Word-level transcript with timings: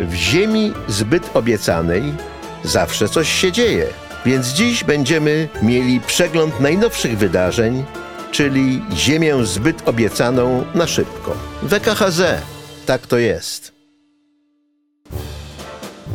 W 0.00 0.14
ziemi 0.14 0.72
zbyt 0.88 1.30
obiecanej 1.36 2.02
zawsze 2.64 3.08
coś 3.08 3.28
się 3.28 3.52
dzieje, 3.52 3.86
więc 4.26 4.46
dziś 4.46 4.84
będziemy 4.84 5.48
mieli 5.62 6.00
przegląd 6.00 6.60
najnowszych 6.60 7.18
wydarzeń, 7.18 7.84
czyli 8.30 8.82
ziemię 8.94 9.34
zbyt 9.44 9.88
obiecaną 9.88 10.64
na 10.74 10.86
szybko. 10.86 11.36
WKHZ, 11.62 12.22
tak 12.86 13.06
to 13.06 13.18
jest. 13.18 13.72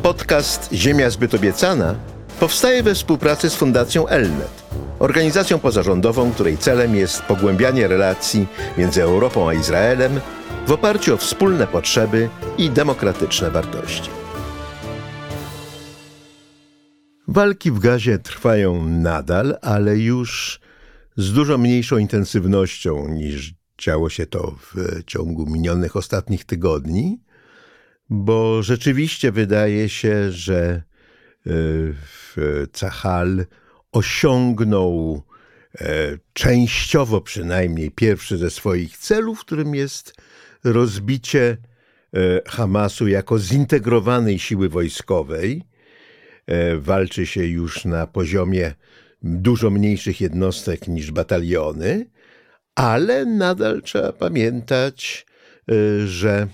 Podcast 0.04 0.70
Ziemia 0.74 1.10
zbyt 1.10 1.34
obiecana 1.34 1.96
powstaje 2.40 2.84
we 2.84 2.96
współpracy 2.96 3.50
z 3.50 3.56
Fundacją 3.56 4.08
Elnet, 4.08 4.64
organizacją 5.00 5.60
pozarządową, 5.60 6.32
której 6.32 6.58
celem 6.58 6.96
jest 6.96 7.22
pogłębianie 7.22 7.88
relacji 7.88 8.48
między 8.78 9.04
Europą 9.04 9.50
a 9.50 9.54
Izraelem 9.54 10.20
w 10.68 10.72
oparciu 10.72 11.14
o 11.14 11.18
wspólne 11.18 11.68
potrzeby 11.68 12.30
i 12.58 12.70
demokratyczne 12.70 13.52
wartości. 13.52 14.10
Walki 17.28 17.72
w 17.72 17.80
gazie 17.80 18.20
trwają 18.20 18.90
nadal, 18.90 19.58
ale 19.62 19.98
już 19.98 20.60
z 21.18 21.34
dużo 21.34 21.58
mniejszą 21.58 21.98
intensywnością 21.98 23.10
niż 23.10 23.54
działo 23.78 24.10
się 24.10 24.26
to 24.26 24.56
w 24.60 25.04
ciągu 25.06 25.46
minionych 25.46 25.96
ostatnich 25.96 26.46
tygodni, 26.46 27.22
bo 28.10 28.64
rzeczywiście 28.64 29.32
wydaje 29.32 29.90
się, 29.90 30.32
że 30.32 30.84
y, 31.48 31.94
Cahal 32.72 33.46
osiągnął 33.92 35.22
e, 35.76 35.86
częściowo 36.34 37.22
przynajmniej 37.22 37.92
pierwszy 37.92 38.38
ze 38.38 38.50
swoich 38.50 38.98
celów, 38.98 39.40
którym 39.40 39.76
jest 39.76 40.16
rozbicie 40.64 41.58
e, 42.14 42.42
Hamasu 42.46 43.08
jako 43.08 43.40
zintegrowanej 43.40 44.40
siły 44.40 44.70
wojskowej. 44.70 45.64
E, 46.48 46.78
walczy 46.78 47.26
się 47.26 47.46
już 47.46 47.86
na 47.86 48.08
poziomie 48.08 48.74
dużo 49.22 49.70
mniejszych 49.70 50.22
jednostek 50.22 50.88
niż 50.88 51.12
bataliony, 51.12 52.06
ale 52.76 53.26
nadal 53.26 53.82
trzeba 53.82 54.14
pamiętać, 54.14 55.26
że 56.06 56.48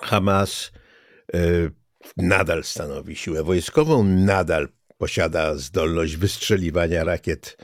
Hamas 0.00 0.72
nadal 2.16 2.64
stanowi 2.64 3.16
siłę 3.16 3.42
wojskową, 3.44 4.04
nadal 4.04 4.68
posiada 4.98 5.54
zdolność 5.54 6.16
wystrzeliwania 6.16 7.04
rakiet 7.04 7.56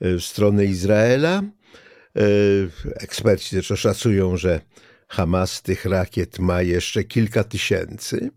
e, 0.00 0.14
w 0.14 0.22
stronę 0.22 0.64
Izraela. 0.64 1.42
E, 2.16 2.22
eksperci 2.94 3.56
też 3.56 3.70
oszacują, 3.70 4.36
że 4.36 4.60
Hamas 5.08 5.62
tych 5.62 5.84
rakiet 5.84 6.38
ma 6.38 6.62
jeszcze 6.62 7.04
kilka 7.04 7.44
tysięcy, 7.44 8.30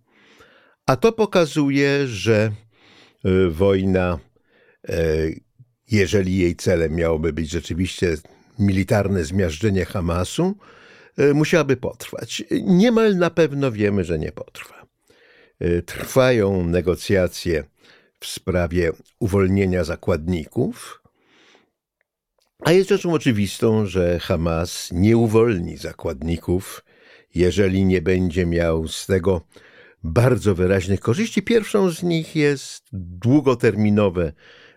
a 0.86 0.96
to 0.96 1.12
pokazuje, 1.12 2.08
że 2.08 2.52
e, 3.26 3.50
wojna, 3.50 4.20
jeżeli 5.92 6.38
jej 6.38 6.56
celem 6.56 6.96
miałoby 6.96 7.34
być 7.34 7.50
rzeczywiście 7.50 8.18
militarne 8.60 9.24
zmiażdżenie 9.24 9.86
Hamasu, 9.86 10.58
musiałaby 11.34 11.78
potrwać. 11.78 12.44
Niemal 12.64 13.16
na 13.16 13.30
pewno 13.30 13.72
wiemy, 13.72 14.04
że 14.04 14.20
nie 14.20 14.32
potrwa. 14.32 14.86
Trwają 15.86 16.68
negocjacje 16.68 17.64
w 18.20 18.28
sprawie 18.28 18.92
uwolnienia 19.20 19.84
zakładników, 19.84 21.01
a 22.62 22.72
jest 22.72 22.90
rzeczą 22.90 23.14
oczywistą, 23.14 23.86
że 23.86 24.20
Hamas 24.20 24.90
nie 24.92 25.18
uwolni 25.18 25.78
zakładników, 25.78 26.86
jeżeli 27.36 27.86
nie 27.86 28.02
będzie 28.02 28.46
miał 28.46 28.88
z 28.88 29.06
tego 29.06 29.42
bardzo 30.04 30.56
wyraźnych 30.56 31.00
korzyści. 31.00 31.42
Pierwszą 31.42 31.90
z 31.92 32.04
nich 32.04 32.36
jest 32.36 32.84
długoterminowe 32.94 34.34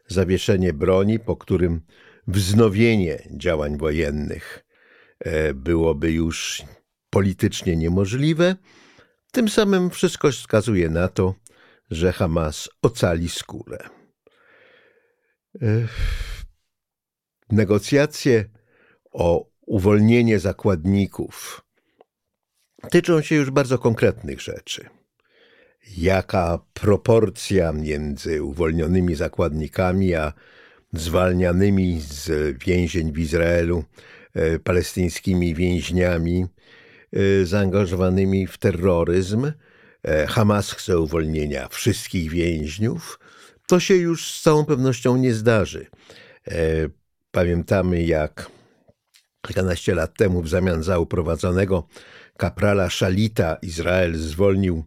zawieszenie 0.06 0.72
broni, 0.72 1.18
po 1.18 1.36
którym 1.36 1.80
wznowienie 2.26 3.28
działań 3.30 3.78
wojennych 3.78 4.64
e, 5.18 5.54
byłoby 5.54 6.12
już 6.12 6.62
politycznie 7.10 7.76
niemożliwe. 7.76 8.56
Tym 9.32 9.48
samym 9.48 9.90
wszystko 9.90 10.30
wskazuje 10.30 10.88
na 10.90 11.08
to, 11.08 11.34
że 11.90 12.12
Hamas 12.12 12.68
ocali 12.82 13.28
skórę. 13.28 13.78
Negocjacje 17.52 18.44
o 19.12 19.46
uwolnienie 19.60 20.38
zakładników 20.38 21.64
tyczą 22.90 23.22
się 23.22 23.34
już 23.34 23.50
bardzo 23.50 23.78
konkretnych 23.78 24.40
rzeczy. 24.40 24.88
Jaka 25.96 26.58
proporcja 26.74 27.72
między 27.72 28.42
uwolnionymi 28.42 29.14
zakładnikami 29.14 30.14
a 30.14 30.32
zwalnianymi 30.92 32.00
z 32.00 32.30
więzień 32.64 33.12
w 33.12 33.18
Izraelu 33.18 33.84
e, 34.34 34.58
palestyńskimi 34.58 35.54
więźniami 35.54 36.46
e, 37.12 37.46
zaangażowanymi 37.46 38.46
w 38.46 38.58
terroryzm 38.58 39.52
E, 40.04 40.26
Hamas 40.26 40.70
chce 40.72 40.98
uwolnienia 40.98 41.68
wszystkich 41.68 42.30
więźniów, 42.30 43.18
to 43.66 43.80
się 43.80 43.94
już 43.94 44.30
z 44.30 44.42
całą 44.42 44.64
pewnością 44.64 45.16
nie 45.16 45.34
zdarzy. 45.34 45.86
E, 47.34 47.36
pamiętamy, 47.36 48.02
jak 48.02 48.50
kilkanaście 49.46 49.94
lat 49.94 50.16
temu 50.16 50.42
w 50.42 50.48
zamian 50.48 50.82
za 50.82 50.98
uprowadzonego 50.98 51.88
kaprala 52.36 52.90
Szalita 52.90 53.56
Izrael 53.62 54.14
zwolnił 54.14 54.84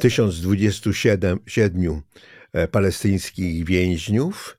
1027 0.00 2.02
e, 2.52 2.68
palestyńskich 2.68 3.64
więźniów, 3.64 4.58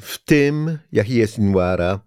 w 0.00 0.18
tym 0.24 0.78
Yahya 0.92 1.26
Sinwara, 1.26 2.00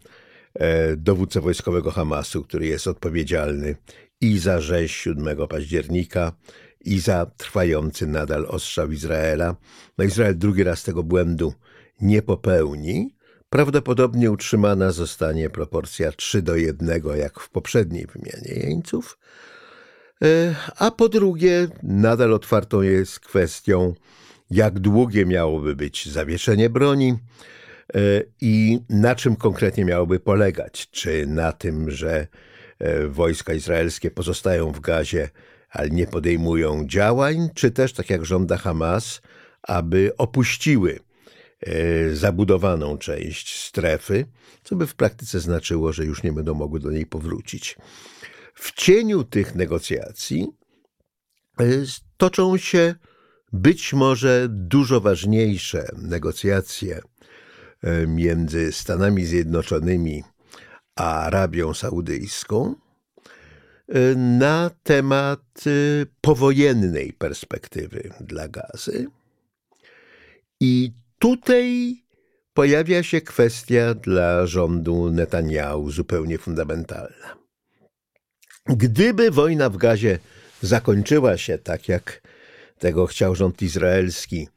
dowódcę 0.97 1.41
wojskowego 1.41 1.91
Hamasu, 1.91 2.43
który 2.43 2.65
jest 2.65 2.87
odpowiedzialny 2.87 3.75
i 4.21 4.37
za 4.37 4.61
rzeź 4.61 4.95
7 4.95 5.47
października, 5.47 6.33
i 6.85 6.99
za 6.99 7.25
trwający 7.37 8.07
nadal 8.07 8.45
ostrzał 8.45 8.91
Izraela. 8.91 9.55
No 9.97 10.03
Izrael 10.03 10.37
drugi 10.37 10.63
raz 10.63 10.83
tego 10.83 11.03
błędu 11.03 11.53
nie 12.01 12.21
popełni. 12.21 13.15
Prawdopodobnie 13.51 14.31
utrzymana 14.31 14.91
zostanie 14.91 15.49
proporcja 15.49 16.11
3 16.11 16.41
do 16.41 16.55
1, 16.55 17.01
jak 17.15 17.39
w 17.39 17.49
poprzedniej 17.49 18.07
wymianie 18.07 18.67
jeńców. 18.67 19.17
E, 20.23 20.55
a 20.77 20.91
po 20.91 21.09
drugie, 21.09 21.67
nadal 21.83 22.33
otwartą 22.33 22.81
jest 22.81 23.19
kwestią, 23.19 23.93
jak 24.51 24.79
długie 24.79 25.25
miałoby 25.25 25.75
być 25.75 26.09
zawieszenie 26.09 26.69
broni 26.69 27.17
e, 27.95 27.99
i 28.41 28.79
na 28.89 29.15
czym 29.15 29.35
konkretnie 29.35 29.85
miałoby 29.85 30.19
polegać. 30.19 30.89
Czy 30.91 31.27
na 31.27 31.51
tym, 31.51 31.91
że 31.91 32.27
E, 32.81 33.07
wojska 33.07 33.53
izraelskie 33.53 34.11
pozostają 34.11 34.71
w 34.71 34.79
gazie, 34.79 35.29
ale 35.69 35.89
nie 35.89 36.07
podejmują 36.07 36.87
działań, 36.87 37.49
czy 37.53 37.71
też, 37.71 37.93
tak 37.93 38.09
jak 38.09 38.25
żąda 38.25 38.57
Hamas, 38.57 39.21
aby 39.63 40.11
opuściły 40.17 40.99
zabudowaną 42.13 42.97
część 42.97 43.59
strefy, 43.59 44.25
co 44.63 44.75
by 44.75 44.87
w 44.87 44.95
praktyce 44.95 45.39
znaczyło, 45.39 45.93
że 45.93 46.05
już 46.05 46.23
nie 46.23 46.31
będą 46.31 46.53
mogły 46.53 46.79
do 46.79 46.91
niej 46.91 47.05
powrócić. 47.05 47.77
W 48.53 48.71
cieniu 48.73 49.23
tych 49.23 49.55
negocjacji 49.55 50.47
e, 51.59 51.63
toczą 52.17 52.57
się 52.57 52.95
być 53.53 53.93
może 53.93 54.47
dużo 54.49 55.01
ważniejsze 55.01 55.87
negocjacje 55.97 57.01
między 58.07 58.71
Stanami 58.71 59.25
Zjednoczonymi 59.25 60.23
a 60.95 61.25
Arabią 61.25 61.73
Saudyjską 61.73 62.75
na 64.15 64.71
temat 64.83 65.63
powojennej 66.21 67.13
perspektywy 67.13 68.13
dla 68.19 68.47
gazy. 68.47 69.07
I 70.59 70.91
tutaj 71.21 71.95
pojawia 72.53 73.03
się 73.03 73.21
kwestia 73.21 73.93
dla 73.93 74.45
rządu 74.45 75.11
Netanyahu 75.11 75.91
zupełnie 75.91 76.37
fundamentalna. 76.37 77.37
Gdyby 78.65 79.31
wojna 79.31 79.69
w 79.69 79.77
gazie 79.77 80.19
zakończyła 80.61 81.37
się 81.37 81.57
tak, 81.57 81.87
jak 81.87 82.21
tego 82.79 83.07
chciał 83.07 83.35
rząd 83.35 83.61
izraelski, 83.61 84.47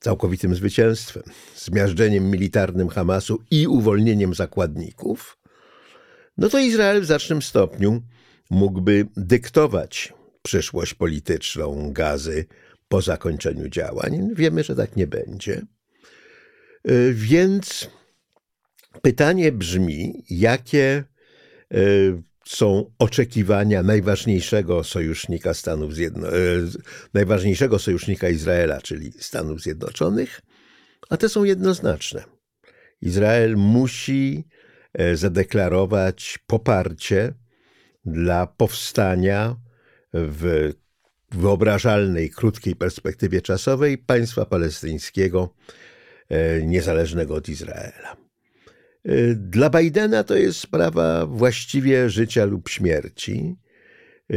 całkowitym 0.00 0.54
zwycięstwem, 0.54 1.22
zmiażdżeniem 1.56 2.30
militarnym 2.30 2.88
Hamasu 2.88 3.42
i 3.50 3.66
uwolnieniem 3.66 4.34
zakładników, 4.34 5.38
no 6.38 6.48
to 6.48 6.58
Izrael 6.58 7.02
w 7.02 7.06
znacznym 7.06 7.42
stopniu 7.42 8.02
mógłby 8.50 9.06
dyktować 9.16 10.12
przyszłość 10.42 10.94
polityczną 10.94 11.92
gazy 11.92 12.46
po 12.88 13.02
zakończeniu 13.02 13.68
działań. 13.68 14.28
Wiemy, 14.34 14.64
że 14.64 14.76
tak 14.76 14.96
nie 14.96 15.06
będzie. 15.06 15.62
E, 16.84 17.12
więc 17.12 17.90
pytanie 19.02 19.52
brzmi, 19.52 20.24
jakie 20.30 21.04
e, 21.74 21.76
są 22.46 22.92
oczekiwania 22.98 23.82
najważniejszego 23.82 24.84
sojusznika 24.84 25.54
Stanów 25.54 25.94
Zjedno- 25.94 26.28
najważniejszego 27.14 27.78
sojusznika 27.78 28.28
Izraela, 28.28 28.80
czyli 28.80 29.12
Stanów 29.12 29.60
Zjednoczonych, 29.60 30.40
a 31.10 31.16
te 31.16 31.28
są 31.28 31.44
jednoznaczne. 31.44 32.24
Izrael 33.02 33.56
musi 33.56 34.44
zadeklarować 35.14 36.38
poparcie 36.46 37.34
dla 38.04 38.46
powstania 38.46 39.56
w 40.12 40.72
wyobrażalnej, 41.30 42.30
krótkiej 42.30 42.76
perspektywie 42.76 43.42
czasowej 43.42 43.98
państwa 43.98 44.46
palestyńskiego 44.46 45.54
e, 45.68 45.90
niezależnego 46.62 47.34
od 47.34 47.48
Izraela. 47.48 48.16
E, 49.04 49.34
dla 49.34 49.70
Bidena 49.70 50.24
to 50.24 50.36
jest 50.36 50.58
sprawa 50.58 51.26
właściwie 51.26 52.10
życia 52.10 52.44
lub 52.44 52.68
śmierci. 52.68 53.56
E, 54.30 54.36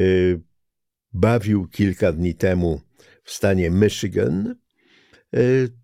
bawił 1.14 1.68
kilka 1.68 2.12
dni 2.12 2.36
temu 2.36 2.82
w 3.24 3.32
stanie 3.32 3.70
Michigan, 3.70 4.56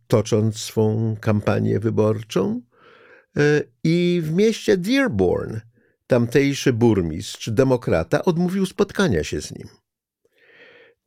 tocząc 0.08 0.58
swą 0.58 1.16
kampanię 1.22 1.80
wyborczą, 1.80 2.62
i 3.84 4.22
w 4.24 4.34
mieście 4.34 4.78
Dearborn 4.78 5.60
tamtejszy 6.08 6.74
burmistrz, 6.74 7.50
demokrata, 7.50 8.26
odmówił 8.26 8.66
spotkania 8.66 9.24
się 9.24 9.42
z 9.42 9.52
nim. 9.52 9.68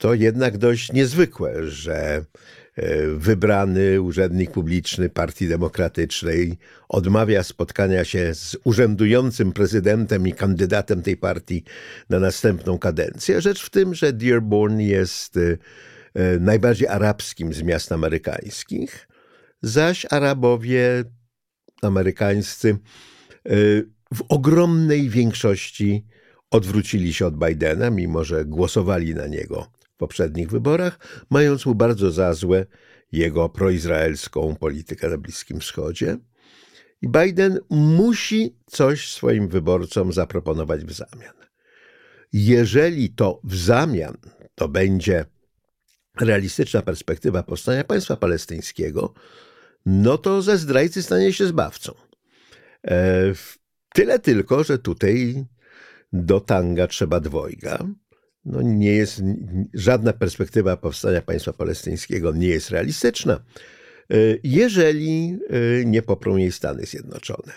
To 0.02 0.14
jednak 0.14 0.58
dość 0.58 0.92
niezwykłe, 0.92 1.70
że 1.70 2.24
e, 2.76 3.06
wybrany 3.06 4.00
urzędnik 4.00 4.50
publiczny 4.50 5.08
Partii 5.08 5.48
Demokratycznej 5.48 6.58
odmawia 6.88 7.42
spotkania 7.42 8.04
się 8.04 8.34
z 8.34 8.56
urzędującym 8.64 9.52
prezydentem 9.52 10.28
i 10.28 10.32
kandydatem 10.32 11.02
tej 11.02 11.16
partii 11.16 11.64
na 12.10 12.18
następną 12.18 12.78
kadencję. 12.78 13.40
Rzecz 13.40 13.62
w 13.62 13.70
tym, 13.70 13.94
że 13.94 14.12
Dearborn 14.12 14.78
jest 14.78 15.36
e, 15.36 15.40
e, 16.14 16.38
najbardziej 16.38 16.88
arabskim 16.88 17.52
z 17.52 17.62
miast 17.62 17.92
amerykańskich, 17.92 19.08
zaś 19.62 20.06
Arabowie 20.10 21.04
amerykańscy 21.82 22.78
w 24.14 24.22
ogromnej 24.28 25.08
większości 25.08 26.06
odwrócili 26.50 27.14
się 27.14 27.26
od 27.26 27.36
Bidena, 27.36 27.90
mimo 27.90 28.24
że 28.24 28.44
głosowali 28.44 29.14
na 29.14 29.26
niego 29.26 29.81
poprzednich 30.02 30.50
wyborach, 30.50 30.98
mając 31.30 31.66
mu 31.66 31.74
bardzo 31.74 32.10
za 32.10 32.34
złe 32.34 32.66
jego 33.12 33.48
proizraelską 33.48 34.56
politykę 34.56 35.08
na 35.08 35.18
Bliskim 35.18 35.60
Wschodzie. 35.60 36.18
I 37.02 37.08
Biden 37.08 37.60
musi 37.70 38.56
coś 38.66 39.12
swoim 39.12 39.48
wyborcom 39.48 40.12
zaproponować 40.12 40.84
w 40.84 40.92
zamian. 40.92 41.34
Jeżeli 42.32 43.10
to 43.10 43.40
w 43.44 43.54
zamian 43.56 44.16
to 44.54 44.68
będzie 44.68 45.24
realistyczna 46.20 46.82
perspektywa 46.82 47.42
powstania 47.42 47.84
państwa 47.84 48.16
palestyńskiego, 48.16 49.14
no 49.86 50.18
to 50.18 50.42
ze 50.42 50.58
zdrajcy 50.58 51.02
stanie 51.02 51.32
się 51.32 51.46
zbawcą. 51.46 51.92
E, 52.86 53.34
Tyle 53.94 54.18
tylko, 54.18 54.64
że 54.64 54.78
tutaj 54.78 55.44
do 56.12 56.40
tanga 56.40 56.86
trzeba 56.86 57.20
dwojga. 57.20 57.78
No 58.44 58.62
nie 58.62 58.92
jest, 58.92 59.22
żadna 59.74 60.12
perspektywa 60.12 60.76
powstania 60.76 61.22
państwa 61.22 61.52
palestyńskiego 61.52 62.32
nie 62.32 62.48
jest 62.48 62.70
realistyczna, 62.70 63.34
e, 63.34 64.16
jeżeli 64.44 65.38
e, 65.50 65.84
nie 65.84 66.02
poprą 66.02 66.36
jej 66.36 66.52
Stany 66.52 66.86
Zjednoczone. 66.86 67.52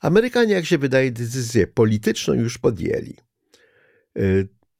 Amerykanie, 0.00 0.54
jak 0.54 0.64
się 0.64 0.78
wydaje, 0.78 1.12
decyzję 1.12 1.66
polityczną 1.66 2.34
już 2.34 2.58
podjęli. 2.58 3.16
E, 4.16 4.20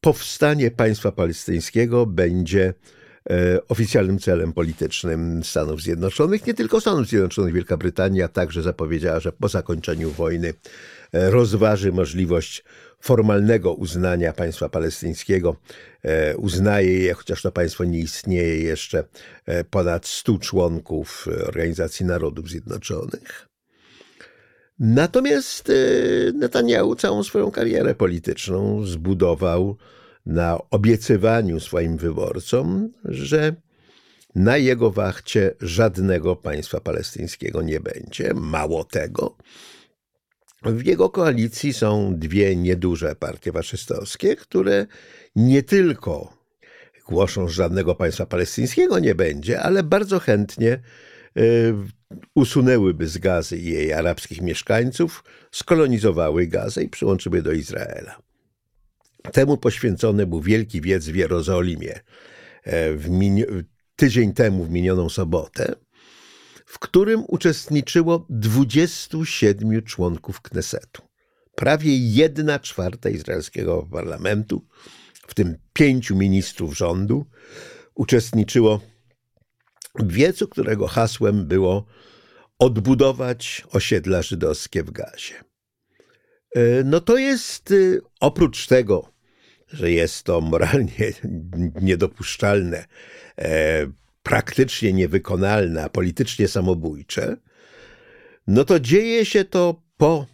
powstanie 0.00 0.70
państwa 0.70 1.12
palestyńskiego 1.12 2.06
będzie 2.06 2.74
oficjalnym 3.68 4.18
celem 4.18 4.52
politycznym 4.52 5.44
Stanów 5.44 5.82
Zjednoczonych, 5.82 6.46
nie 6.46 6.54
tylko 6.54 6.80
Stanów 6.80 7.08
Zjednoczonych, 7.08 7.54
Wielka 7.54 7.76
Brytania 7.76 8.28
także 8.28 8.62
zapowiedziała, 8.62 9.20
że 9.20 9.32
po 9.32 9.48
zakończeniu 9.48 10.10
wojny 10.10 10.54
rozważy 11.12 11.92
możliwość 11.92 12.64
formalnego 13.00 13.74
uznania 13.74 14.32
państwa 14.32 14.68
palestyńskiego. 14.68 15.56
E, 16.02 16.36
uznaje 16.36 16.98
je, 16.98 17.14
chociaż 17.14 17.42
to 17.42 17.52
państwo 17.52 17.84
nie 17.84 17.98
istnieje 17.98 18.60
jeszcze, 18.60 19.04
e, 19.46 19.64
ponad 19.64 20.06
100 20.06 20.38
członków 20.38 21.26
Organizacji 21.46 22.06
Narodów 22.06 22.48
Zjednoczonych. 22.48 23.48
Natomiast 24.78 25.72
Netanyahu 26.34 26.96
całą 26.96 27.22
swoją 27.22 27.50
karierę 27.50 27.94
polityczną 27.94 28.84
zbudował 28.84 29.76
na 30.26 30.58
obiecywaniu 30.70 31.60
swoim 31.60 31.96
wyborcom, 31.96 32.92
że 33.04 33.54
na 34.34 34.56
jego 34.56 34.90
wachcie 34.90 35.54
żadnego 35.60 36.36
państwa 36.36 36.80
palestyńskiego 36.80 37.62
nie 37.62 37.80
będzie. 37.80 38.34
Mało 38.34 38.84
tego, 38.84 39.36
w 40.72 40.86
jego 40.86 41.10
koalicji 41.10 41.72
są 41.72 42.18
dwie 42.18 42.56
nieduże 42.56 43.16
partie 43.16 43.52
faszystowskie, 43.52 44.36
które 44.36 44.86
nie 45.36 45.62
tylko 45.62 46.36
głoszą, 47.08 47.48
że 47.48 47.54
żadnego 47.54 47.94
państwa 47.94 48.26
palestyńskiego 48.26 48.98
nie 48.98 49.14
będzie, 49.14 49.60
ale 49.60 49.82
bardzo 49.82 50.20
chętnie 50.20 50.72
e, 50.72 50.80
usunęłyby 52.34 53.08
z 53.08 53.18
Gazy 53.18 53.58
jej 53.58 53.92
arabskich 53.92 54.42
mieszkańców, 54.42 55.24
skolonizowały 55.50 56.46
Gazę 56.46 56.82
i 56.82 56.88
przyłączyły 56.88 57.42
do 57.42 57.52
Izraela. 57.52 58.18
Temu 59.32 59.56
poświęcony 59.56 60.26
był 60.26 60.40
wielki 60.40 60.80
wiec 60.80 61.06
w 61.06 61.14
Jerozolimie 61.14 62.00
e, 62.64 62.92
w 62.92 63.10
tydzień 63.96 64.32
temu, 64.32 64.64
w 64.64 64.70
minioną 64.70 65.08
sobotę, 65.08 65.74
w 66.66 66.78
którym 66.78 67.24
uczestniczyło 67.28 68.26
27 68.30 69.82
członków 69.82 70.40
Knesetu. 70.40 71.02
Prawie 71.54 71.96
jedna 71.96 72.58
czwarta 72.58 73.10
izraelskiego 73.10 73.88
parlamentu, 73.92 74.66
w 75.26 75.34
tym 75.34 75.56
pięciu 75.72 76.16
ministrów 76.16 76.76
rządu, 76.76 77.26
uczestniczyło 77.94 78.80
w 79.98 80.12
wiecu, 80.12 80.48
którego 80.48 80.86
hasłem 80.86 81.46
było 81.46 81.86
odbudować 82.58 83.64
osiedla 83.72 84.22
żydowskie 84.22 84.82
w 84.82 84.90
Gazie. 84.90 85.34
E, 86.54 86.84
no 86.84 87.00
to 87.00 87.16
jest 87.16 87.70
y, 87.70 88.00
oprócz 88.20 88.66
tego, 88.66 89.12
że 89.68 89.90
jest 89.90 90.22
to 90.22 90.40
moralnie 90.40 91.12
niedopuszczalne, 91.82 92.86
e, 93.38 93.86
praktycznie 94.26 94.92
niewykonalne, 94.92 95.84
a 95.84 95.88
politycznie 95.88 96.48
samobójcze, 96.48 97.36
no 98.46 98.64
to 98.64 98.80
dzieje 98.80 99.24
się 99.24 99.44
to 99.44 99.82
po 99.96 100.26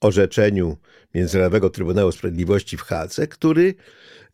orzeczeniu 0.00 0.76
Międzynarodowego 1.14 1.70
Trybunału 1.70 2.12
Sprawiedliwości 2.12 2.76
w 2.76 2.82
Hadze, 2.82 3.26
który 3.26 3.74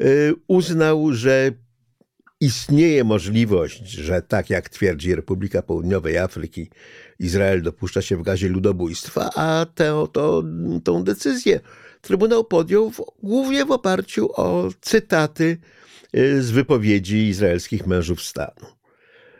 e, 0.00 0.04
uznał, 0.46 1.12
że 1.12 1.52
istnieje 2.40 3.04
możliwość, 3.04 3.88
że 3.88 4.22
tak 4.22 4.50
jak 4.50 4.68
twierdzi 4.68 5.14
Republika 5.14 5.62
Południowej 5.62 6.18
Afryki, 6.18 6.70
Izrael 7.18 7.62
dopuszcza 7.62 8.02
się 8.02 8.16
w 8.16 8.22
gazie 8.22 8.48
ludobójstwa, 8.48 9.30
a 9.34 9.66
tę, 9.74 10.06
to, 10.12 10.42
tą 10.84 11.04
decyzję 11.04 11.60
Trybunał 12.00 12.44
podjął 12.44 12.90
w, 12.90 13.00
głównie 13.22 13.64
w 13.64 13.70
oparciu 13.70 14.32
o 14.32 14.68
cytaty 14.80 15.58
y, 16.16 16.42
z 16.42 16.50
wypowiedzi 16.50 17.16
izraelskich 17.16 17.86
mężów 17.86 18.22
stanu. 18.22 18.83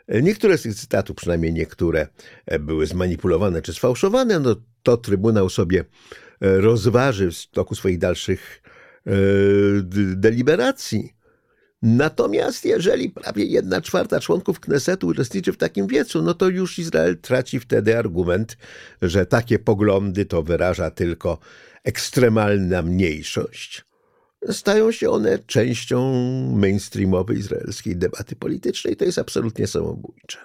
Niektóre 0.08 0.58
z 0.58 0.62
tych 0.62 0.74
cytatów, 0.74 1.16
przynajmniej 1.16 1.52
niektóre, 1.52 2.08
e, 2.46 2.58
były 2.58 2.86
zmanipulowane 2.86 3.62
czy 3.62 3.72
sfałszowane. 3.72 4.40
No, 4.40 4.56
to 4.82 4.96
Trybunał 4.96 5.48
sobie 5.48 5.80
e, 5.80 6.60
rozważy 6.60 7.30
w 7.30 7.46
toku 7.46 7.74
swoich 7.74 7.98
dalszych 7.98 8.62
e, 9.06 9.10
deliberacji. 10.16 11.14
Natomiast 11.82 12.64
jeżeli 12.64 13.10
prawie 13.10 13.44
jedna 13.44 13.80
czwarta 13.80 14.20
członków 14.20 14.60
Knesetu 14.60 15.06
uczestniczy 15.06 15.52
w 15.52 15.56
takim 15.56 15.86
wiecu, 15.86 16.22
no 16.22 16.34
to 16.34 16.48
już 16.48 16.78
Izrael 16.78 17.18
traci 17.18 17.60
wtedy 17.60 17.98
argument, 17.98 18.56
że 19.02 19.26
takie 19.26 19.58
poglądy 19.58 20.24
to 20.26 20.42
wyraża 20.42 20.90
tylko 20.90 21.38
ekstremalna 21.84 22.82
mniejszość. 22.82 23.84
Stają 24.50 24.92
się 24.92 25.10
one 25.10 25.38
częścią 25.38 26.12
mainstreamowej 26.56 27.38
izraelskiej 27.38 27.96
debaty 27.96 28.36
politycznej. 28.36 28.96
To 28.96 29.04
jest 29.04 29.18
absolutnie 29.18 29.66
samobójcze. 29.66 30.38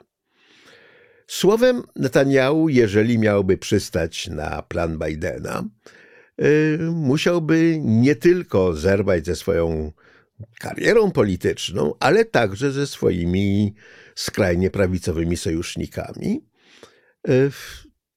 Słowem, 1.27 1.83
Netanyahu, 1.95 2.69
jeżeli 2.69 3.19
miałby 3.19 3.57
przystać 3.57 4.27
na 4.27 4.61
plan 4.61 4.99
Bidena, 4.99 5.63
yy, 6.37 6.77
musiałby 6.91 7.79
nie 7.83 8.15
tylko 8.15 8.73
zerwać 8.73 9.25
ze 9.25 9.35
swoją 9.35 9.91
karierą 10.59 11.11
polityczną, 11.11 11.93
ale 11.99 12.25
także 12.25 12.71
ze 12.71 12.87
swoimi 12.87 13.75
skrajnie 14.15 14.69
prawicowymi 14.69 15.37
sojusznikami. 15.37 16.45
E, 17.27 17.31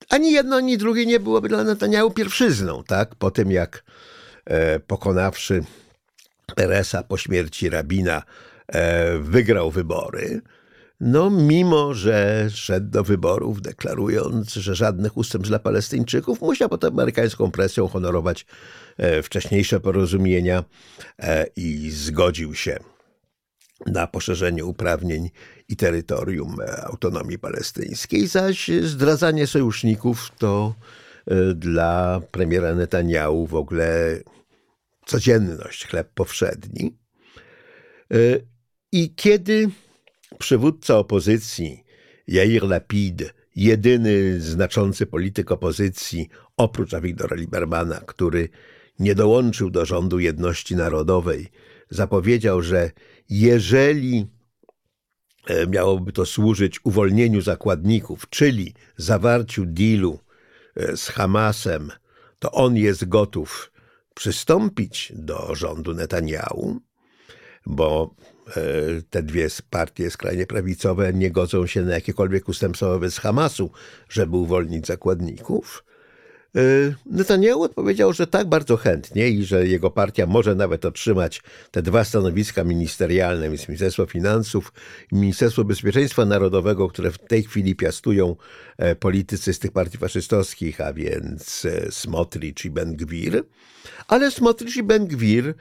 ani 0.08 0.32
jedno, 0.32 0.56
ani 0.56 0.78
drugie 0.78 1.06
nie 1.06 1.20
byłoby 1.20 1.48
dla 1.48 1.64
Netanyahu 1.64 2.10
pierwszyzną, 2.10 2.82
tak? 2.86 3.14
Po 3.14 3.30
tym, 3.30 3.50
jak 3.50 3.84
pokonawszy 4.86 5.64
Peresa 6.56 7.02
po 7.02 7.16
śmierci 7.16 7.68
rabina, 7.68 8.22
wygrał 9.20 9.70
wybory. 9.70 10.40
No, 11.00 11.30
mimo 11.30 11.94
że 11.94 12.48
szedł 12.50 12.90
do 12.90 13.04
wyborów, 13.04 13.62
deklarując, 13.62 14.52
że 14.54 14.74
żadnych 14.74 15.16
ustępstw 15.16 15.48
dla 15.48 15.58
Palestyńczyków, 15.58 16.40
musiał 16.40 16.68
pod 16.68 16.84
amerykańską 16.84 17.50
presją 17.50 17.88
honorować 17.88 18.46
wcześniejsze 19.22 19.80
porozumienia 19.80 20.64
i 21.56 21.90
zgodził 21.90 22.54
się 22.54 22.78
na 23.86 24.06
poszerzenie 24.06 24.64
uprawnień 24.64 25.30
i 25.68 25.76
terytorium 25.76 26.60
e, 26.60 26.84
autonomii 26.84 27.38
palestyńskiej, 27.38 28.26
zaś 28.26 28.70
zdradzanie 28.82 29.46
sojuszników 29.46 30.32
to 30.38 30.74
e, 30.78 31.01
dla 31.54 32.20
premiera 32.30 32.74
Netanyahu 32.74 33.46
w 33.46 33.54
ogóle 33.54 34.20
codzienność, 35.06 35.86
chleb 35.86 36.10
powszedni. 36.14 36.96
E, 38.12 38.16
I 38.92 39.14
kiedy 39.14 39.68
przywódca 40.38 40.98
opozycji 40.98 41.84
Jair 42.28 42.62
Lapid, 42.62 43.34
jedyny 43.56 44.40
znaczący 44.40 45.06
polityk 45.06 45.52
opozycji 45.52 46.28
oprócz 46.56 46.94
Avigdora 46.94 47.36
Liebermana, 47.36 48.00
który 48.06 48.48
nie 48.98 49.14
dołączył 49.14 49.70
do 49.70 49.84
rządu 49.84 50.18
jedności 50.18 50.76
narodowej, 50.76 51.48
zapowiedział, 51.90 52.62
że 52.62 52.90
jeżeli 53.28 54.26
e, 55.46 55.66
miałoby 55.66 56.12
to 56.12 56.26
służyć 56.26 56.80
uwolnieniu 56.84 57.40
zakładników, 57.40 58.28
czyli 58.28 58.74
zawarciu 58.96 59.66
dealu 59.66 60.18
z 60.96 61.08
Hamasem, 61.08 61.90
to 62.38 62.52
on 62.52 62.76
jest 62.76 63.08
gotów 63.08 63.72
przystąpić 64.14 65.12
do 65.16 65.54
rządu 65.54 65.94
Netanyahu, 65.94 66.80
bo 67.66 68.14
e, 68.48 68.52
te 69.10 69.22
dwie 69.22 69.48
partie 69.70 70.10
skrajnie 70.10 70.46
prawicowe 70.46 71.12
nie 71.12 71.30
godzą 71.30 71.66
się 71.66 71.82
na 71.82 71.94
jakiekolwiek 71.94 72.48
ustępstwa 72.48 72.86
wobec 72.86 73.18
Hamasu, 73.18 73.70
żeby 74.08 74.36
uwolnić 74.36 74.86
zakładników. 74.86 75.84
Y, 76.56 76.94
Netanyahu 77.06 77.62
odpowiedział, 77.62 78.12
że 78.12 78.26
tak 78.26 78.48
bardzo 78.48 78.76
chętnie 78.76 79.28
i 79.28 79.44
że 79.44 79.66
jego 79.66 79.90
partia 79.90 80.26
może 80.26 80.54
nawet 80.54 80.84
otrzymać 80.84 81.42
te 81.70 81.82
dwa 81.82 82.04
stanowiska 82.04 82.64
ministerialne, 82.64 83.50
więc 83.50 83.68
Ministerstwo 83.68 84.06
Finansów 84.06 84.72
i 85.12 85.14
Ministerstwo 85.14 85.64
Bezpieczeństwa 85.64 86.24
Narodowego, 86.24 86.88
które 86.88 87.10
w 87.10 87.18
tej 87.18 87.42
chwili 87.42 87.76
piastują 87.76 88.36
e, 88.78 88.96
politycy 88.96 89.54
z 89.54 89.58
tych 89.58 89.72
partii 89.72 89.98
faszystowskich, 89.98 90.80
a 90.80 90.92
więc 90.92 91.64
e, 91.64 91.92
Smotrich 91.92 92.64
i 92.64 92.70
Ben-Gwir. 92.70 93.44
Ale 94.08 94.30
Smotrich 94.30 94.76
i 94.76 94.82
Ben-Gwir 94.82 95.48
e, 95.48 95.54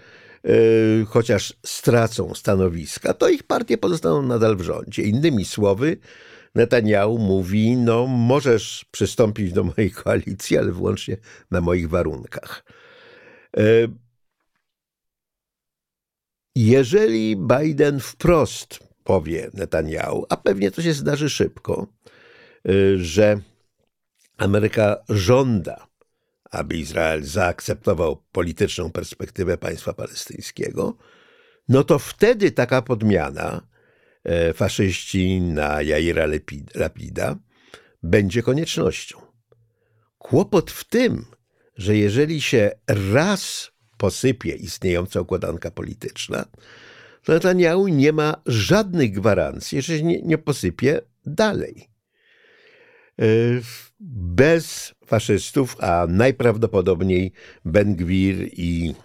chociaż 1.06 1.54
stracą 1.66 2.34
stanowiska, 2.36 3.14
to 3.14 3.30
ich 3.30 3.44
partie 3.44 3.78
pozostaną 3.78 4.22
nadal 4.22 4.56
w 4.56 4.62
rządzie. 4.62 5.02
Innymi 5.04 5.46
słowy, 5.46 5.98
Netanyahu 6.56 7.18
mówi, 7.18 7.78
no 7.78 8.08
możesz 8.08 8.86
przystąpić 8.92 9.54
do 9.54 9.64
mojej 9.64 9.92
koalicji, 9.92 10.58
ale 10.58 10.72
wyłącznie 10.72 11.18
na 11.52 11.62
moich 11.62 11.90
warunkach. 11.90 12.64
E, 13.58 13.62
jeżeli 16.56 17.38
Biden 17.38 18.00
wprost 18.00 18.80
powie 19.04 19.50
Netanyahu, 19.54 20.26
a 20.30 20.38
pewnie 20.38 20.72
to 20.72 20.82
się 20.82 20.94
zdarzy 20.94 21.30
szybko, 21.30 21.88
e, 22.70 22.98
że 22.98 23.42
Ameryka 24.38 24.98
żąda, 25.10 25.88
aby 26.52 26.78
Izrael 26.78 27.24
zaakceptował 27.24 28.24
polityczną 28.32 28.92
perspektywę 28.92 29.58
państwa 29.58 29.94
palestyńskiego, 29.94 30.98
no 31.70 31.84
to 31.84 32.00
wtedy 32.00 32.52
taka 32.52 32.82
podmiana 32.82 33.71
faszyści 34.54 35.42
na 35.42 35.82
Jaira 35.82 36.28
Lapida 36.76 37.36
będzie 38.04 38.44
koniecznością. 38.44 39.22
Kłopot 40.18 40.72
w 40.72 40.84
tym, 40.84 41.26
że 41.76 41.98
jeżeli 41.98 42.42
się 42.42 42.72
raz 42.88 43.72
posypie 43.98 44.56
istniejąca 44.56 45.22
układanka 45.22 45.72
polityczna, 45.72 46.46
to 47.24 47.34
Netanyahu 47.34 47.88
nie 47.88 48.14
ma 48.14 48.42
żadnych 48.46 49.12
gwarancji, 49.12 49.82
że 49.82 49.98
się 49.98 50.04
nie, 50.04 50.22
nie 50.22 50.38
posypie 50.38 51.02
dalej. 51.26 51.90
E, 53.20 53.26
bez 54.00 54.94
faszystów, 55.06 55.76
a 55.80 56.08
najprawdopodobniej 56.10 57.32
Ben-Gwir 57.66 58.50
i 58.54 58.96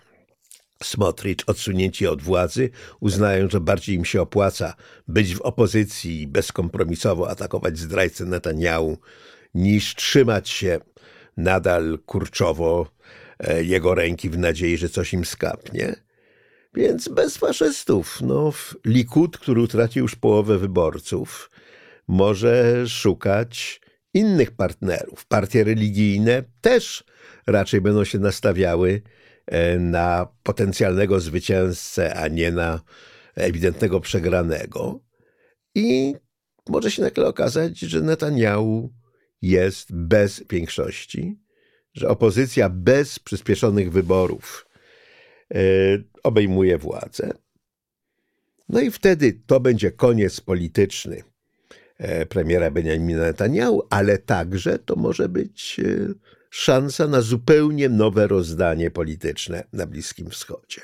Smotrich, 0.82 1.36
odsunięci 1.46 2.06
od 2.06 2.22
władzy, 2.22 2.70
uznają, 3.00 3.48
że 3.50 3.60
bardziej 3.60 3.96
im 3.96 4.04
się 4.04 4.22
opłaca 4.22 4.74
być 5.08 5.34
w 5.34 5.40
opozycji 5.40 6.22
i 6.22 6.26
bezkompromisowo 6.26 7.30
atakować 7.30 7.78
zdrajcę 7.78 8.24
Netanyahu, 8.24 8.98
niż 9.54 9.94
trzymać 9.94 10.48
się 10.48 10.80
nadal 11.36 11.98
kurczowo 12.06 12.86
e, 13.38 13.64
jego 13.64 13.94
ręki 13.94 14.30
w 14.30 14.38
nadziei, 14.38 14.76
że 14.76 14.88
coś 14.88 15.12
im 15.12 15.24
skapnie. 15.24 15.96
Więc 16.74 17.08
bez 17.08 17.36
faszystów, 17.36 18.20
no, 18.20 18.52
Likud, 18.84 19.38
który 19.38 19.60
utracił 19.60 20.02
już 20.02 20.14
połowę 20.14 20.58
wyborców, 20.58 21.50
może 22.08 22.84
szukać 22.88 23.80
innych 24.14 24.50
partnerów. 24.50 25.26
Partie 25.26 25.64
religijne 25.64 26.42
też 26.60 27.04
raczej 27.46 27.80
będą 27.80 28.04
się 28.04 28.18
nastawiały 28.18 29.02
na 29.78 30.28
potencjalnego 30.42 31.20
zwycięzcę, 31.20 32.14
a 32.14 32.28
nie 32.28 32.52
na 32.52 32.80
ewidentnego 33.34 34.00
przegranego. 34.00 35.00
I 35.74 36.14
może 36.68 36.90
się 36.90 37.02
nagle 37.02 37.26
okazać, 37.26 37.78
że 37.78 38.00
Netanyahu 38.00 38.92
jest 39.42 39.94
bez 39.94 40.44
większości, 40.50 41.38
że 41.94 42.08
opozycja 42.08 42.68
bez 42.68 43.18
przyspieszonych 43.18 43.92
wyborów 43.92 44.66
e, 45.54 45.58
obejmuje 46.22 46.78
władzę. 46.78 47.32
No 48.68 48.80
i 48.80 48.90
wtedy 48.90 49.40
to 49.46 49.60
będzie 49.60 49.90
koniec 49.90 50.40
polityczny 50.40 51.22
e, 51.98 52.26
premiera 52.26 52.70
Benjamina 52.70 53.22
Netanyahu, 53.22 53.82
ale 53.90 54.18
także 54.18 54.78
to 54.78 54.96
może 54.96 55.28
być 55.28 55.80
szansa 56.56 57.06
na 57.06 57.20
zupełnie 57.20 57.88
nowe 57.88 58.26
rozdanie 58.26 58.90
polityczne 58.90 59.64
na 59.72 59.86
Bliskim 59.86 60.30
Wschodzie. 60.30 60.80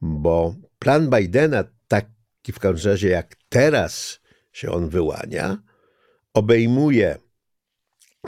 Bo 0.00 0.54
plan 0.78 1.10
Bidena, 1.10 1.64
taki 1.88 2.52
w 2.52 2.58
każdym 2.58 2.92
razie 2.92 3.08
jak 3.08 3.36
teraz 3.48 4.20
się 4.52 4.70
on 4.70 4.88
wyłania, 4.88 5.58
obejmuje 6.34 7.18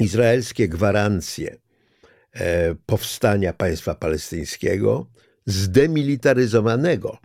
izraelskie 0.00 0.68
gwarancje 0.68 1.56
e, 2.32 2.74
powstania 2.74 3.52
państwa 3.52 3.94
palestyńskiego 3.94 5.06
zdemilitaryzowanego. 5.46 7.18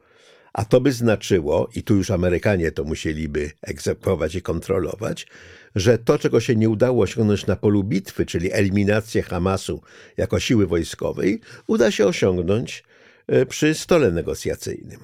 A 0.54 0.66
to 0.66 0.82
by 0.82 0.92
znaczyło, 0.92 1.70
i 1.76 1.84
tu 1.84 1.96
już 1.96 2.12
Amerykanie 2.12 2.72
to 2.72 2.84
musieliby 2.84 3.52
egzekwować 3.62 4.36
i 4.36 4.42
kontrolować, 4.42 5.28
że 5.76 5.98
to, 5.98 6.20
czego 6.20 6.40
się 6.40 6.56
nie 6.56 6.70
udało 6.70 7.04
osiągnąć 7.04 7.46
na 7.46 7.56
polu 7.56 7.84
bitwy, 7.84 8.26
czyli 8.26 8.54
eliminację 8.54 9.22
Hamasu 9.22 9.82
jako 10.18 10.40
siły 10.40 10.68
wojskowej, 10.68 11.42
uda 11.68 11.92
się 11.92 12.06
osiągnąć 12.06 12.84
e, 13.28 13.46
przy 13.46 13.74
stole 13.74 14.12
negocjacyjnym. 14.12 15.00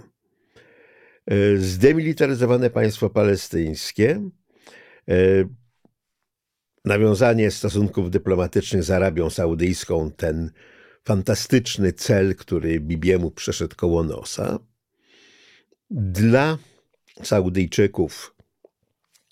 E, 1.25 1.57
zdemilitaryzowane 1.57 2.69
państwo 2.69 3.09
palestyńskie, 3.09 4.29
e, 5.09 5.13
nawiązanie 6.85 7.51
stosunków 7.51 8.11
dyplomatycznych 8.11 8.83
z 8.83 8.91
Arabią 8.91 9.29
Saudyjską, 9.29 10.11
ten 10.11 10.51
fantastyczny 11.03 11.93
cel, 11.93 12.35
który 12.35 12.79
Bibiemu 12.79 13.31
przeszedł 13.31 13.75
koło 13.75 14.03
nosa, 14.03 14.59
dla 15.91 16.57
Saudyjczyków 17.23 18.35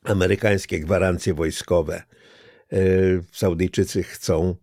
amerykańskie 0.04 0.80
gwarancje 0.80 1.34
wojskowe. 1.34 2.04
E, 2.74 2.78
Saudyjczycy 3.32 4.04
chcą, 4.04 4.56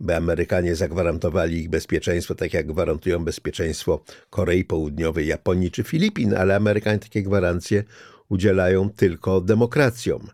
by 0.00 0.16
Amerykanie 0.16 0.74
zagwarantowali 0.74 1.58
ich 1.58 1.68
bezpieczeństwo, 1.68 2.34
tak 2.34 2.54
jak 2.54 2.66
gwarantują 2.66 3.24
bezpieczeństwo 3.24 4.04
Korei 4.30 4.64
Południowej, 4.64 5.26
Japonii 5.26 5.70
czy 5.70 5.82
Filipin, 5.82 6.34
ale 6.34 6.56
Amerykanie 6.56 6.98
takie 6.98 7.22
gwarancje 7.22 7.84
udzielają 8.28 8.90
tylko 8.90 9.40
demokracjom. 9.40 10.28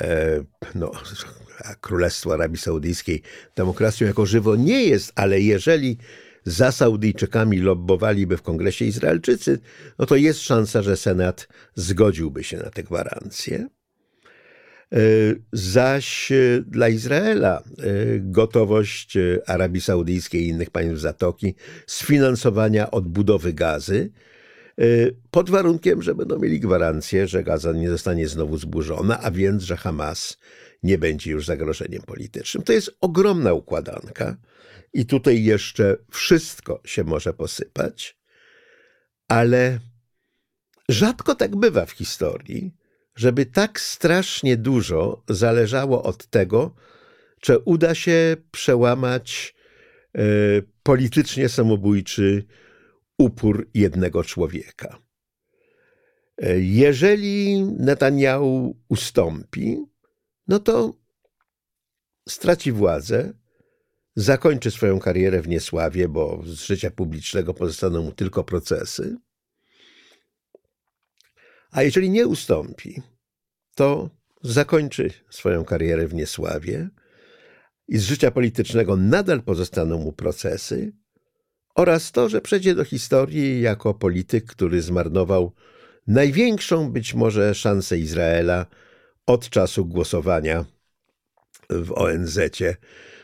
E, 0.00 0.40
no, 0.74 0.90
Królestwo 1.80 2.34
Arabii 2.34 2.58
Saudyjskiej 2.58 3.22
demokracją 3.56 4.06
jako 4.06 4.26
żywo 4.26 4.56
nie 4.56 4.84
jest, 4.84 5.12
ale 5.14 5.40
jeżeli 5.40 5.98
za 6.44 6.72
Saudyjczykami 6.72 7.58
lobbowaliby 7.58 8.36
w 8.36 8.42
kongresie 8.42 8.84
Izraelczycy, 8.84 9.58
no 9.98 10.06
to 10.06 10.16
jest 10.16 10.40
szansa, 10.40 10.82
że 10.82 10.96
Senat 10.96 11.48
zgodziłby 11.74 12.44
się 12.44 12.56
na 12.56 12.70
te 12.70 12.82
gwarancje. 12.82 13.68
Zaś 15.52 16.32
dla 16.66 16.88
Izraela 16.88 17.62
gotowość 18.20 19.18
Arabii 19.46 19.80
Saudyjskiej 19.80 20.42
i 20.42 20.48
innych 20.48 20.70
państw 20.70 21.00
Zatoki 21.00 21.54
sfinansowania 21.86 22.90
odbudowy 22.90 23.52
gazy, 23.52 24.10
pod 25.30 25.50
warunkiem, 25.50 26.02
że 26.02 26.14
będą 26.14 26.38
mieli 26.38 26.60
gwarancję, 26.60 27.28
że 27.28 27.44
Gaza 27.44 27.72
nie 27.72 27.90
zostanie 27.90 28.28
znowu 28.28 28.58
zburzona, 28.58 29.20
a 29.20 29.30
więc, 29.30 29.62
że 29.62 29.76
Hamas 29.76 30.38
nie 30.82 30.98
będzie 30.98 31.30
już 31.30 31.46
zagrożeniem 31.46 32.02
politycznym. 32.02 32.64
To 32.64 32.72
jest 32.72 32.96
ogromna 33.00 33.52
układanka 33.52 34.36
i 34.92 35.06
tutaj 35.06 35.44
jeszcze 35.44 35.96
wszystko 36.10 36.80
się 36.84 37.04
może 37.04 37.32
posypać, 37.32 38.18
ale 39.28 39.78
rzadko 40.88 41.34
tak 41.34 41.56
bywa 41.56 41.86
w 41.86 41.90
historii, 41.90 42.74
żeby 43.14 43.46
tak 43.46 43.80
strasznie 43.80 44.56
dużo 44.56 45.22
zależało 45.28 46.02
od 46.02 46.26
tego, 46.26 46.74
czy 47.40 47.58
uda 47.58 47.94
się 47.94 48.36
przełamać 48.50 49.54
e, 50.14 50.22
politycznie 50.82 51.48
samobójczy 51.48 52.44
upór 53.18 53.68
jednego 53.74 54.24
człowieka. 54.24 54.98
E, 56.38 56.60
jeżeli 56.60 57.62
Netanyahu 57.62 58.76
ustąpi, 58.88 59.78
no 60.48 60.58
to 60.58 60.94
straci 62.28 62.72
władzę, 62.72 63.32
zakończy 64.16 64.70
swoją 64.70 64.98
karierę 64.98 65.42
w 65.42 65.48
niesławie, 65.48 66.08
bo 66.08 66.42
z 66.46 66.60
życia 66.60 66.90
publicznego 66.90 67.54
pozostaną 67.54 68.02
mu 68.02 68.12
tylko 68.12 68.44
procesy. 68.44 69.16
A 71.70 71.82
jeżeli 71.82 72.10
nie 72.10 72.26
ustąpi, 72.26 73.02
to 73.74 74.10
zakończy 74.42 75.10
swoją 75.30 75.64
karierę 75.64 76.06
w 76.06 76.14
niesławie 76.14 76.88
i 77.88 77.98
z 77.98 78.04
życia 78.04 78.30
politycznego 78.30 78.96
nadal 78.96 79.42
pozostaną 79.42 79.98
mu 79.98 80.12
procesy 80.12 80.92
oraz 81.74 82.12
to, 82.12 82.28
że 82.28 82.40
przejdzie 82.40 82.74
do 82.74 82.84
historii 82.84 83.60
jako 83.60 83.94
polityk, 83.94 84.44
który 84.44 84.82
zmarnował 84.82 85.52
największą 86.06 86.92
być 86.92 87.14
może 87.14 87.54
szansę 87.54 87.98
Izraela 87.98 88.66
od 89.26 89.50
czasu 89.50 89.86
głosowania 89.86 90.64
w 91.70 91.92
ONZ 91.92 92.38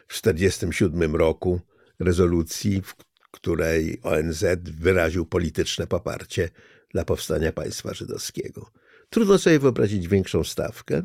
w 0.09 0.21
1947 0.23 1.17
roku 1.17 1.61
rezolucji, 1.99 2.83
w 2.83 2.95
której 3.31 4.01
ONZ 4.03 4.45
wyraził 4.63 5.27
polityczne 5.27 5.87
poparcie 5.87 6.51
dla 6.91 7.05
powstania 7.05 7.53
państwa 7.53 7.95
żydowskiego. 7.95 8.71
Trudno 9.11 9.39
sobie 9.39 9.59
wyobrazić 9.59 10.09
większą 10.09 10.45
stawkę 10.45 11.03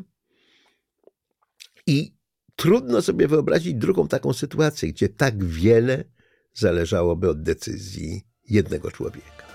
i 1.86 2.16
trudno 2.56 3.02
sobie 3.02 3.28
wyobrazić 3.28 3.74
drugą 3.74 4.08
taką 4.08 4.32
sytuację, 4.32 4.88
gdzie 4.88 5.08
tak 5.08 5.44
wiele 5.44 6.04
zależałoby 6.54 7.28
od 7.30 7.42
decyzji 7.42 8.22
jednego 8.48 8.90
człowieka. 8.90 9.53